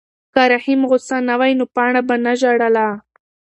که 0.33 0.41
رحیم 0.51 0.81
غوسه 0.89 1.17
نه 1.29 1.35
وای 1.39 1.53
نو 1.59 1.65
پاڼه 1.75 2.01
به 2.07 2.15
نه 2.25 2.33
ژړله. 2.41 2.87